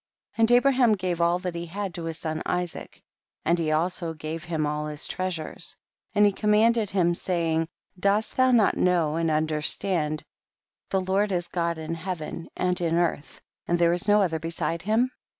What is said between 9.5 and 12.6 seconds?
stand the Lord is God in heaven